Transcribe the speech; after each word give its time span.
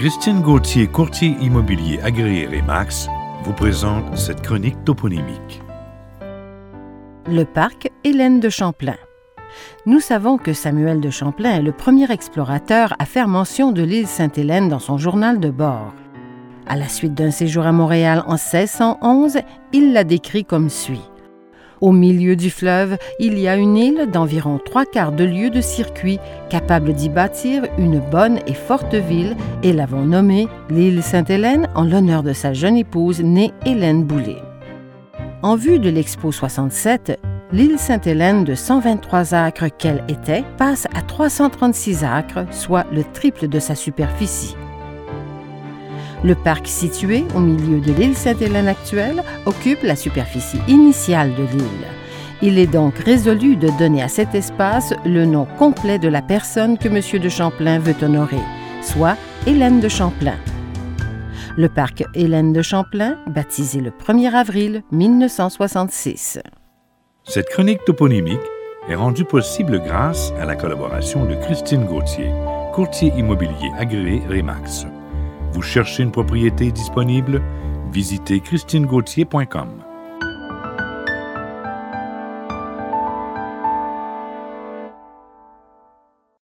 Christine 0.00 0.40
Gauthier, 0.40 0.86
courtier 0.86 1.36
immobilier 1.42 2.00
agréé 2.00 2.46
Remax, 2.46 3.06
vous 3.44 3.52
présente 3.52 4.16
cette 4.16 4.40
chronique 4.40 4.82
toponymique. 4.86 5.60
Le 7.26 7.44
parc 7.44 7.90
Hélène 8.02 8.40
de 8.40 8.48
Champlain. 8.48 8.96
Nous 9.84 10.00
savons 10.00 10.38
que 10.38 10.54
Samuel 10.54 11.02
de 11.02 11.10
Champlain 11.10 11.50
est 11.50 11.62
le 11.62 11.72
premier 11.72 12.10
explorateur 12.10 12.94
à 12.98 13.04
faire 13.04 13.28
mention 13.28 13.72
de 13.72 13.82
l'île 13.82 14.06
Sainte-Hélène 14.06 14.70
dans 14.70 14.78
son 14.78 14.96
journal 14.96 15.38
de 15.38 15.50
bord. 15.50 15.92
À 16.66 16.76
la 16.76 16.88
suite 16.88 17.12
d'un 17.12 17.30
séjour 17.30 17.66
à 17.66 17.72
Montréal 17.72 18.24
en 18.26 18.36
1611, 18.36 19.40
il 19.74 19.92
la 19.92 20.04
décrit 20.04 20.46
comme 20.46 20.70
suit. 20.70 21.09
Au 21.80 21.92
milieu 21.92 22.36
du 22.36 22.50
fleuve, 22.50 22.98
il 23.18 23.38
y 23.38 23.48
a 23.48 23.56
une 23.56 23.76
île 23.76 24.10
d'environ 24.12 24.60
trois 24.62 24.84
quarts 24.84 25.12
de 25.12 25.24
lieue 25.24 25.48
de 25.48 25.62
circuit, 25.62 26.18
capable 26.50 26.92
d'y 26.92 27.08
bâtir 27.08 27.64
une 27.78 28.00
bonne 28.00 28.38
et 28.46 28.54
forte 28.54 28.94
ville, 28.94 29.34
et 29.62 29.72
l'avons 29.72 30.04
nommée 30.04 30.46
l'île 30.68 31.02
Sainte-Hélène 31.02 31.68
en 31.74 31.84
l'honneur 31.84 32.22
de 32.22 32.34
sa 32.34 32.52
jeune 32.52 32.76
épouse 32.76 33.20
née 33.22 33.52
Hélène 33.64 34.04
Boulet. 34.04 34.42
En 35.42 35.56
vue 35.56 35.78
de 35.78 35.88
l'Expo 35.88 36.32
67, 36.32 37.18
l'île 37.50 37.78
Sainte-Hélène 37.78 38.44
de 38.44 38.54
123 38.54 39.32
acres 39.34 39.68
qu'elle 39.78 40.04
était 40.08 40.44
passe 40.58 40.86
à 40.94 41.00
336 41.00 42.04
acres, 42.04 42.44
soit 42.50 42.84
le 42.92 43.04
triple 43.04 43.48
de 43.48 43.58
sa 43.58 43.74
superficie. 43.74 44.54
Le 46.22 46.34
parc 46.34 46.66
situé 46.66 47.24
au 47.34 47.40
milieu 47.40 47.80
de 47.80 47.92
l'île 47.92 48.14
Sainte-Hélène 48.14 48.68
actuelle 48.68 49.22
occupe 49.46 49.82
la 49.82 49.96
superficie 49.96 50.60
initiale 50.68 51.34
de 51.34 51.44
l'île. 51.44 51.86
Il 52.42 52.58
est 52.58 52.66
donc 52.66 52.96
résolu 52.98 53.56
de 53.56 53.68
donner 53.78 54.02
à 54.02 54.08
cet 54.08 54.34
espace 54.34 54.92
le 55.04 55.24
nom 55.24 55.46
complet 55.58 55.98
de 55.98 56.08
la 56.08 56.20
personne 56.20 56.76
que 56.76 56.88
M. 56.88 57.22
de 57.22 57.28
Champlain 57.28 57.78
veut 57.78 57.94
honorer, 58.02 58.40
soit 58.82 59.16
Hélène 59.46 59.80
de 59.80 59.88
Champlain. 59.88 60.36
Le 61.56 61.68
parc 61.68 62.04
Hélène 62.14 62.52
de 62.52 62.62
Champlain, 62.62 63.18
baptisé 63.26 63.80
le 63.80 63.90
1er 63.90 64.32
avril 64.34 64.82
1966. 64.92 66.38
Cette 67.24 67.48
chronique 67.48 67.84
toponymique 67.84 68.40
est 68.88 68.94
rendue 68.94 69.24
possible 69.24 69.80
grâce 69.80 70.32
à 70.38 70.44
la 70.44 70.56
collaboration 70.56 71.24
de 71.24 71.34
Christine 71.34 71.84
Gauthier, 71.84 72.30
courtier 72.72 73.12
immobilier 73.16 73.70
agréé 73.78 74.22
Remax. 74.28 74.86
Vous 75.52 75.62
cherchez 75.62 76.02
une 76.02 76.12
propriété 76.12 76.70
disponible? 76.70 77.42
Visitez 77.92 78.40
christinegauthier.com. 78.40 79.89